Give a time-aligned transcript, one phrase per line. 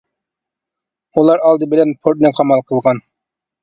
[1.15, 3.09] ئۇلار ئالدى بىلەن پورتنى قامال قىلغان.